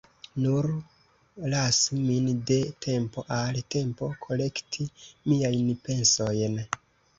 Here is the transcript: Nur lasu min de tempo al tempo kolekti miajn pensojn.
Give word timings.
Nur 0.43 0.67
lasu 1.53 1.97
min 2.05 2.31
de 2.53 2.57
tempo 2.87 3.25
al 3.37 3.61
tempo 3.77 4.11
kolekti 4.27 4.89
miajn 5.29 5.71
pensojn. 5.87 6.61